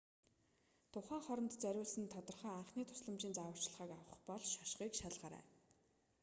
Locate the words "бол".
4.29-4.41